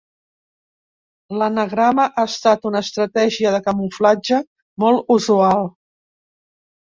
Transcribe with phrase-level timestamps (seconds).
[1.41, 4.41] L'anagrama ha estat una estratègia de camuflatge
[4.87, 5.69] molt usual.